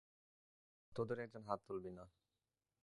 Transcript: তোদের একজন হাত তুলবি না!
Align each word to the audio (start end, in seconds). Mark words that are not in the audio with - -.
তোদের 0.91 1.17
একজন 1.19 1.43
হাত 1.43 1.59
তুলবি 1.67 1.91
না! 1.91 2.05